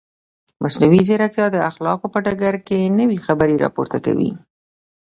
[0.63, 4.31] مصنوعي ځیرکتیا د اخلاقو په ډګر کې نوې خبرې راپورته کوي.